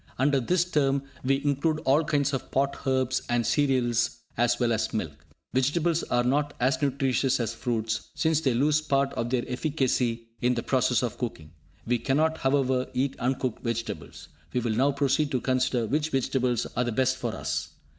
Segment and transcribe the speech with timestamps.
[0.17, 4.91] Under this term we include all kinds of pot herbs and cereals, as well as
[4.95, 5.27] milk.
[5.53, 10.55] Vegetables are not as nutritious as fruits, since they lose part of their efficacy in
[10.55, 11.51] the process of cooking.
[11.85, 14.29] We cannot, however, eat uncooked vegetables.
[14.53, 17.69] We will now proceed to consider which vegetables are the best for us.